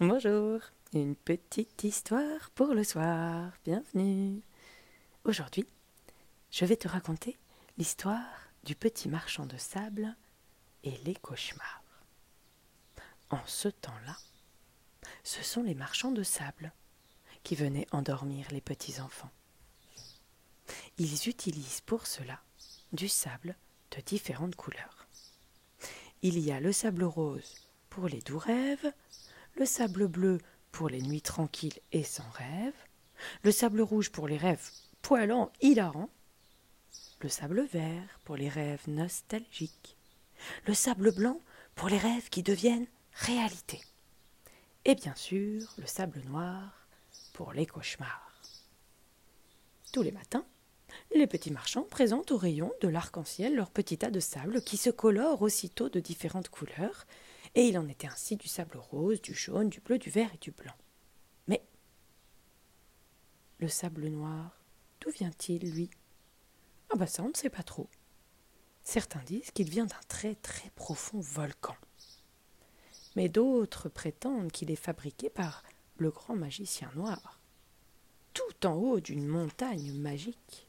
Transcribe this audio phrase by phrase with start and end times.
[0.00, 0.60] Bonjour,
[0.92, 3.50] une petite histoire pour le soir.
[3.64, 4.40] Bienvenue.
[5.24, 5.66] Aujourd'hui,
[6.52, 7.36] je vais te raconter
[7.78, 10.14] l'histoire du petit marchand de sable
[10.84, 11.82] et les cauchemars.
[13.30, 14.16] En ce temps-là,
[15.24, 16.72] ce sont les marchands de sable
[17.42, 19.32] qui venaient endormir les petits enfants.
[20.98, 22.40] Ils utilisent pour cela
[22.92, 23.56] du sable
[23.96, 25.08] de différentes couleurs.
[26.22, 28.92] Il y a le sable rose pour les doux rêves,
[29.58, 30.38] le sable bleu
[30.70, 32.74] pour les nuits tranquilles et sans rêve,
[33.42, 34.70] le sable rouge pour les rêves
[35.02, 36.10] poilants, hilarants,
[37.20, 39.96] le sable vert pour les rêves nostalgiques,
[40.66, 41.40] le sable blanc
[41.74, 43.80] pour les rêves qui deviennent réalité,
[44.84, 46.86] et bien sûr le sable noir
[47.32, 48.40] pour les cauchemars.
[49.92, 50.44] Tous les matins,
[51.14, 54.90] les petits marchands présentent au rayon de l'arc-en-ciel leur petit tas de sable qui se
[54.90, 57.06] colore aussitôt de différentes couleurs
[57.58, 60.38] et il en était ainsi du sable rose, du jaune, du bleu, du vert et
[60.38, 60.76] du blanc.
[61.48, 61.60] Mais
[63.58, 64.56] le sable noir,
[65.00, 65.90] d'où vient-il, lui?
[66.90, 67.90] Ah bah ça, on ne sait pas trop.
[68.84, 71.74] Certains disent qu'il vient d'un très très profond volcan.
[73.16, 75.64] Mais d'autres prétendent qu'il est fabriqué par
[75.96, 77.40] le grand magicien noir,
[78.34, 80.68] tout en haut d'une montagne magique.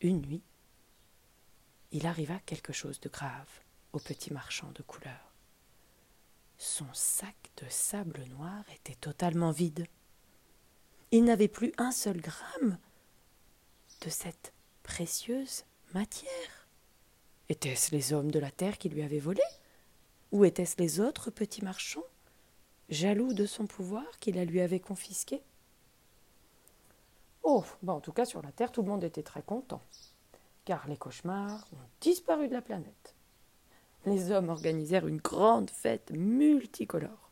[0.00, 0.42] Une nuit,
[1.92, 3.60] il arriva quelque chose de grave
[3.92, 5.32] au petit marchand de couleurs.
[6.58, 9.86] Son sac de sable noir était totalement vide.
[11.10, 12.78] Il n'avait plus un seul gramme
[14.02, 14.52] de cette
[14.82, 16.68] précieuse matière.
[17.48, 19.42] Étaient-ce les hommes de la terre qui lui avaient volé?
[20.32, 22.04] Ou étaient-ce les autres petits marchands,
[22.88, 25.42] jaloux de son pouvoir, qui la lui avaient confisqué?
[27.42, 29.82] Oh, bah en tout cas sur la terre, tout le monde était très content,
[30.64, 33.14] car les cauchemars ont disparu de la planète
[34.06, 37.30] les hommes organisèrent une grande fête multicolore,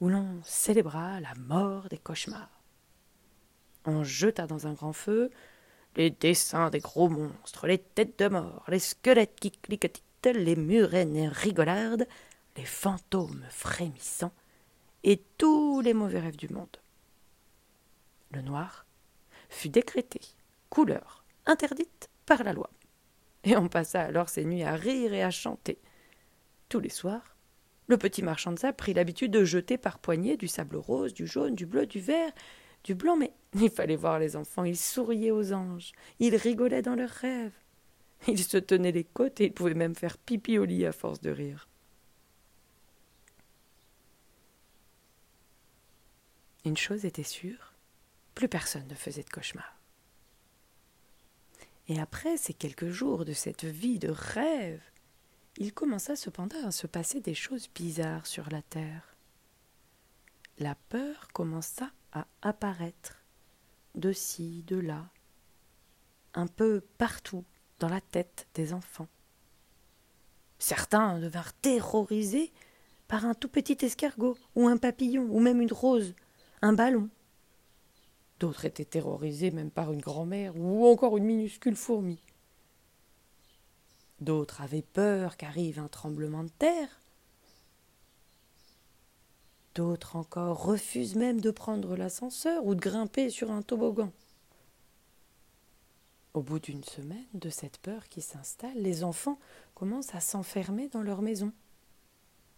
[0.00, 2.62] où l'on célébra la mort des cauchemars.
[3.84, 5.30] On jeta dans un grand feu
[5.96, 11.28] les dessins des gros monstres, les têtes de mort, les squelettes qui cliquetitent, les murennes
[11.28, 12.06] rigolardes,
[12.56, 14.32] les fantômes frémissants,
[15.02, 16.76] et tous les mauvais rêves du monde.
[18.32, 18.86] Le noir
[19.48, 20.20] fut décrété
[20.68, 22.70] couleur interdite par la loi.
[23.44, 25.78] Et on passa alors ses nuits à rire et à chanter,
[26.70, 27.36] tous les soirs,
[27.88, 31.26] le petit marchand de sable prit l'habitude de jeter par poignées du sable rose, du
[31.26, 32.32] jaune, du bleu, du vert,
[32.84, 36.94] du blanc, mais il fallait voir les enfants, ils souriaient aux anges, ils rigolaient dans
[36.94, 37.52] leurs rêves.
[38.28, 41.20] Ils se tenaient les côtes et ils pouvaient même faire pipi au lit à force
[41.20, 41.68] de rire.
[46.64, 47.72] Une chose était sûre,
[48.34, 49.80] plus personne ne faisait de cauchemar.
[51.88, 54.82] Et après ces quelques jours de cette vie de rêve,
[55.60, 59.14] il commença cependant à se passer des choses bizarres sur la terre.
[60.58, 63.22] La peur commença à apparaître,
[63.94, 65.06] de ci, de là,
[66.32, 67.44] un peu partout
[67.78, 69.08] dans la tête des enfants.
[70.58, 72.52] Certains devinrent terrorisés
[73.06, 76.14] par un tout petit escargot, ou un papillon, ou même une rose,
[76.62, 77.10] un ballon.
[78.38, 82.18] D'autres étaient terrorisés même par une grand-mère, ou encore une minuscule fourmi.
[84.20, 87.00] D'autres avaient peur qu'arrive un tremblement de terre.
[89.74, 94.12] D'autres encore refusent même de prendre l'ascenseur ou de grimper sur un toboggan.
[96.34, 99.38] Au bout d'une semaine de cette peur qui s'installe, les enfants
[99.74, 101.52] commencent à s'enfermer dans leur maison.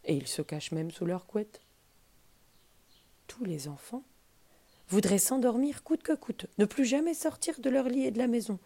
[0.04, 1.60] Et ils se cachent même sous leur couette.
[3.28, 4.02] Tous les enfants
[4.88, 8.26] voudraient s'endormir coûte que coûte, ne plus jamais sortir de leur lit et de la
[8.26, 8.58] maison.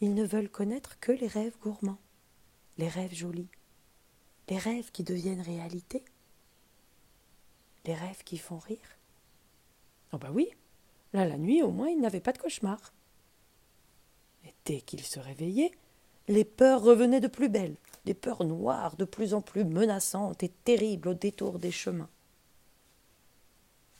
[0.00, 1.98] Ils ne veulent connaître que les rêves gourmands
[2.78, 3.48] les rêves jolis,
[4.48, 6.04] les rêves qui deviennent réalité,
[7.84, 8.98] les rêves qui font rire.
[10.12, 10.48] Oh bah oui,
[11.12, 12.92] là la nuit au moins il n'avait pas de cauchemar.
[14.44, 15.72] Et dès qu'il se réveillait,
[16.28, 20.48] les peurs revenaient de plus belle, des peurs noires de plus en plus menaçantes et
[20.48, 22.10] terribles au détour des chemins.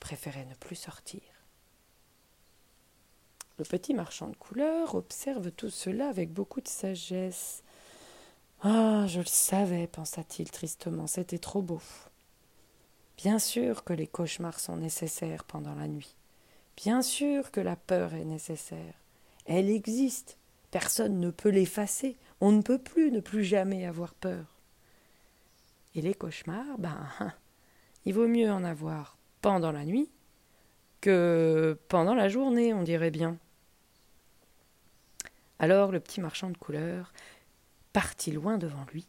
[0.00, 1.22] Préférait ne plus sortir.
[3.56, 7.62] Le petit marchand de couleurs observe tout cela avec beaucoup de sagesse.
[8.66, 11.82] Ah, je le savais, pensa-t-il tristement, c'était trop beau.
[13.18, 16.16] Bien sûr que les cauchemars sont nécessaires pendant la nuit.
[16.74, 18.94] Bien sûr que la peur est nécessaire.
[19.44, 20.38] Elle existe.
[20.70, 22.16] Personne ne peut l'effacer.
[22.40, 24.46] On ne peut plus ne plus jamais avoir peur.
[25.94, 27.06] Et les cauchemars, ben,
[28.06, 30.10] il vaut mieux en avoir pendant la nuit
[31.02, 33.36] que pendant la journée, on dirait bien.
[35.58, 37.12] Alors le petit marchand de couleurs
[37.94, 39.06] partit loin devant lui,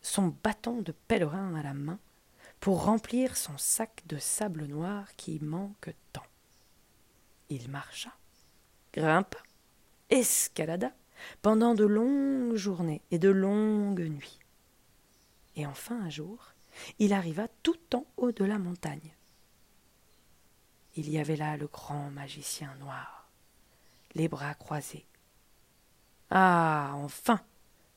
[0.00, 1.98] son bâton de pèlerin à la main,
[2.60, 6.22] pour remplir son sac de sable noir qui manque tant.
[7.50, 8.12] Il marcha,
[8.92, 9.38] grimpa,
[10.08, 10.92] escalada
[11.42, 14.38] pendant de longues journées et de longues nuits.
[15.56, 16.54] Et enfin un jour,
[17.00, 19.14] il arriva tout en haut de la montagne.
[20.94, 23.28] Il y avait là le grand magicien noir,
[24.14, 25.06] les bras croisés.
[26.30, 26.92] Ah.
[26.94, 27.40] Enfin.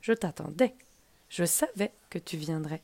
[0.02, 0.76] Je t'attendais.
[1.30, 2.82] Je savais que tu viendrais.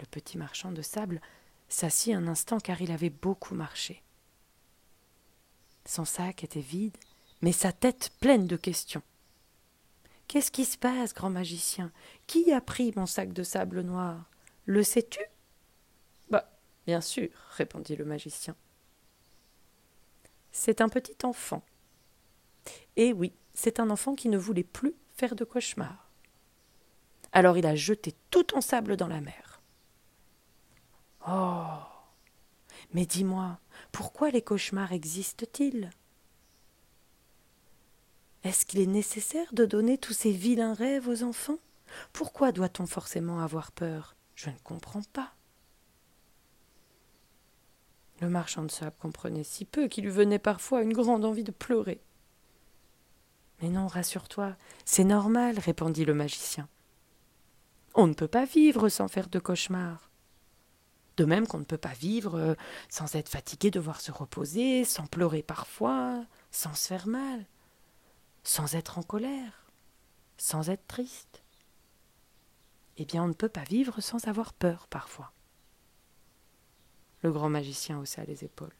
[0.00, 1.20] Le petit marchand de sable
[1.68, 4.02] s'assit un instant car il avait beaucoup marché.
[5.86, 6.96] Son sac était vide,
[7.40, 9.02] mais sa tête pleine de questions.
[10.28, 11.92] Qu'est-ce qui se passe, grand magicien?
[12.26, 14.28] Qui a pris mon sac de sable noir?
[14.64, 15.20] Le sais-tu
[16.28, 16.50] Bah,
[16.86, 18.56] bien sûr, répondit le magicien.
[20.50, 21.62] C'est un petit enfant.
[22.96, 26.10] Eh oui, c'est un enfant qui ne voulait plus faire de cauchemars.
[27.32, 29.60] Alors il a jeté tout ton sable dans la mer.
[31.28, 31.78] Oh
[32.94, 33.58] Mais dis-moi,
[33.92, 35.90] pourquoi les cauchemars existent-ils?
[38.44, 41.58] Est-ce qu'il est nécessaire de donner tous ces vilains rêves aux enfants?
[42.12, 44.14] Pourquoi doit-on forcément avoir peur?
[44.34, 45.32] Je ne comprends pas.
[48.20, 51.50] Le marchand de sable comprenait si peu qu'il lui venait parfois une grande envie de
[51.50, 52.00] pleurer.
[53.60, 54.54] Mais non, rassure-toi,
[54.84, 56.68] c'est normal, répondit le magicien.
[57.94, 60.10] On ne peut pas vivre sans faire de cauchemars.
[61.16, 62.54] De même qu'on ne peut pas vivre euh,
[62.90, 67.46] sans être fatigué, devoir se reposer, sans pleurer parfois, sans se faire mal
[68.46, 69.66] sans être en colère,
[70.38, 71.42] sans être triste.
[72.96, 75.32] Eh bien, on ne peut pas vivre sans avoir peur parfois.
[77.22, 78.76] Le grand magicien haussa les épaules.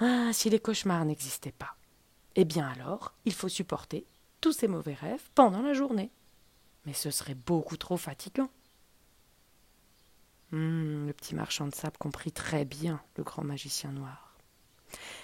[0.00, 1.76] Ah, si les cauchemars n'existaient pas,
[2.36, 4.06] eh bien alors, il faut supporter
[4.40, 6.10] tous ces mauvais rêves pendant la journée.
[6.84, 8.50] Mais ce serait beaucoup trop fatigant.
[10.52, 14.36] Hum, le petit marchand de sable comprit très bien le grand magicien noir.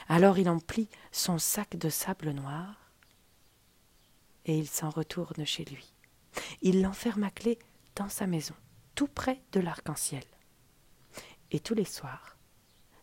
[0.09, 2.91] Alors il emplit son sac de sable noir
[4.47, 5.93] et il s'en retourne chez lui.
[6.63, 7.59] Il l'enferme à clé
[7.97, 8.55] dans sa maison,
[8.95, 10.25] tout près de l'arc-en-ciel.
[11.51, 12.39] Et tous les soirs,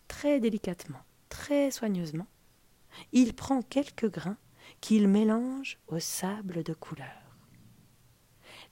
[0.07, 2.27] très délicatement, très soigneusement,
[3.11, 4.37] il prend quelques grains
[4.81, 7.37] qu'il mélange au sable de couleur.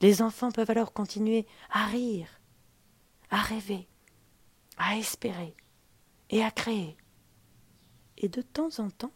[0.02, 2.28] Les enfants peuvent alors continuer à rire,
[3.30, 3.88] à rêver,
[4.78, 5.56] à espérer
[6.30, 6.98] et à créer
[8.24, 9.14] et de temps en temps,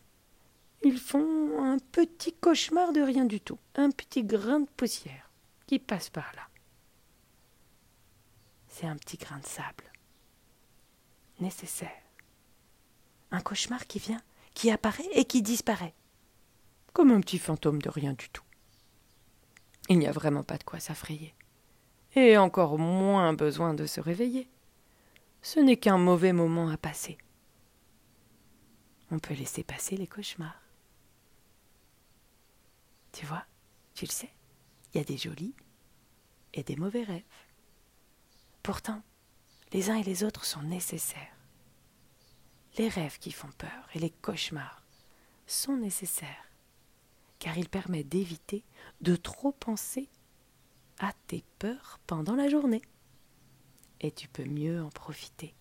[0.83, 5.31] ils font un petit cauchemar de rien du tout, un petit grain de poussière
[5.65, 6.47] qui passe par là.
[8.67, 9.91] C'est un petit grain de sable.
[11.39, 12.03] Nécessaire.
[13.31, 14.21] Un cauchemar qui vient,
[14.57, 15.93] qui apparaît et qui disparaît.
[16.93, 18.43] Comme un petit fantôme de rien du tout.
[19.89, 21.33] Il n'y a vraiment pas de quoi s'affrayer.
[22.15, 24.49] Et encore moins besoin de se réveiller.
[25.41, 27.17] Ce n'est qu'un mauvais moment à passer
[29.11, 30.61] on peut laisser passer les cauchemars.
[33.13, 33.45] Tu vois,
[33.93, 34.29] tu le sais,
[34.93, 35.55] il y a des jolis
[36.53, 37.23] et des mauvais rêves.
[38.63, 39.01] Pourtant,
[39.71, 41.36] les uns et les autres sont nécessaires.
[42.77, 44.83] Les rêves qui font peur et les cauchemars
[45.47, 46.51] sont nécessaires,
[47.39, 48.63] car ils permettent d'éviter
[49.01, 50.09] de trop penser
[50.99, 52.83] à tes peurs pendant la journée.
[53.99, 55.55] Et tu peux mieux en profiter.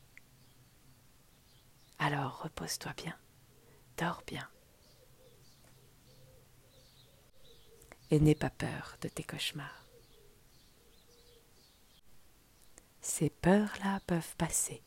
[1.99, 3.17] Alors repose-toi bien
[3.97, 4.47] Dors bien.
[8.11, 9.87] Et n'aie pas peur de tes cauchemars.
[13.01, 14.83] Ces peurs-là peuvent passer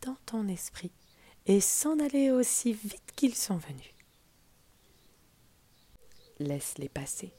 [0.00, 0.92] dans ton esprit
[1.46, 3.94] et s'en aller aussi vite qu'ils sont venus.
[6.38, 7.32] Laisse-les passer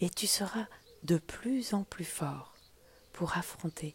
[0.00, 0.66] et tu seras
[1.02, 2.54] de plus en plus fort
[3.12, 3.94] pour affronter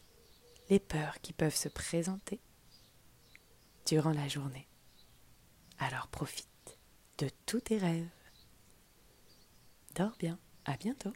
[0.69, 2.39] les peurs qui peuvent se présenter
[3.85, 4.67] durant la journée.
[5.79, 6.47] Alors profite
[7.17, 8.09] de tous tes rêves.
[9.95, 11.13] Dors bien, à bientôt.